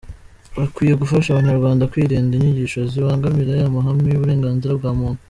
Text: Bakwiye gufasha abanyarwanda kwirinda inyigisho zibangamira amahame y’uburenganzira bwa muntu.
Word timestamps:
Bakwiye 0.57 0.93
gufasha 1.01 1.27
abanyarwanda 1.31 1.89
kwirinda 1.91 2.33
inyigisho 2.35 2.79
zibangamira 2.91 3.51
amahame 3.69 4.07
y’uburenganzira 4.11 4.73
bwa 4.79 4.91
muntu. 4.99 5.19